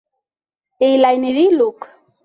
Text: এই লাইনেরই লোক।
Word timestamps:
এই 0.81 0.95
লাইনেরই 0.97 1.47
লোক। 1.51 1.77